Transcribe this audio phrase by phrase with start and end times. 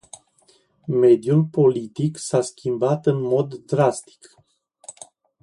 [1.01, 4.35] Mediul politic s-a schimbat în mod drastic.